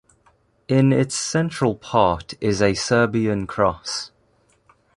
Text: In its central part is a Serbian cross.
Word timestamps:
In 0.67 0.91
its 0.91 1.13
central 1.13 1.75
part 1.75 2.33
is 2.41 2.59
a 2.59 2.73
Serbian 2.73 3.45
cross. 3.45 4.09